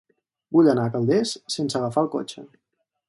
[0.55, 2.47] Vull anar a Calders sense agafar el cotxe.